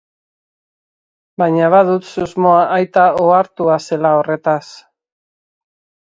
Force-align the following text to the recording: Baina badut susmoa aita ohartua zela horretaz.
Baina 1.41 1.67
badut 1.73 2.07
susmoa 2.11 2.63
aita 2.77 3.03
ohartua 3.25 3.75
zela 3.89 4.13
horretaz. 4.21 4.63